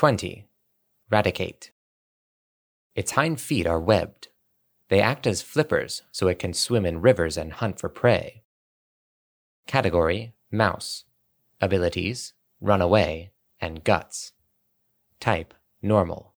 20. 0.00 0.48
Raticate. 1.12 1.72
Its 2.94 3.10
hind 3.10 3.38
feet 3.38 3.66
are 3.66 3.78
webbed. 3.78 4.28
They 4.88 5.02
act 5.02 5.26
as 5.26 5.42
flippers 5.42 6.04
so 6.10 6.26
it 6.26 6.38
can 6.38 6.54
swim 6.54 6.86
in 6.86 7.02
rivers 7.02 7.36
and 7.36 7.52
hunt 7.52 7.78
for 7.78 7.90
prey. 7.90 8.42
Category 9.66 10.32
Mouse. 10.50 11.04
Abilities 11.60 12.32
Run 12.62 12.80
away 12.80 13.32
and 13.60 13.84
Guts. 13.84 14.32
Type 15.20 15.52
Normal. 15.82 16.32